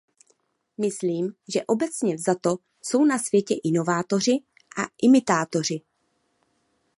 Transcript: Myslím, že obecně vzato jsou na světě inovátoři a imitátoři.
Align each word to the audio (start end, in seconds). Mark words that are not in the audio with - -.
Myslím, 0.77 1.33
že 1.47 1.65
obecně 1.65 2.15
vzato 2.15 2.57
jsou 2.83 3.05
na 3.05 3.19
světě 3.19 3.55
inovátoři 3.63 4.31
a 4.83 4.87
imitátoři. 5.01 5.81